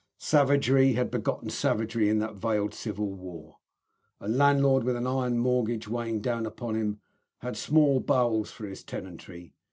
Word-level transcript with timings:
Savagery 0.17 0.93
had 0.93 1.11
begotten 1.11 1.51
savagery 1.51 2.09
in 2.09 2.17
that 2.17 2.33
veiled 2.33 2.73
civil 2.73 3.13
war. 3.13 3.57
A 4.19 4.27
landlord 4.27 4.83
with 4.83 4.95
an 4.95 5.05
iron 5.05 5.37
mortgage 5.37 5.87
weighing 5.87 6.21
down 6.21 6.47
upon 6.47 6.73
him 6.73 6.99
had 7.41 7.55
small 7.55 7.99
bowels 7.99 8.49
for 8.49 8.65
his 8.65 8.83
tenantry. 8.83 9.53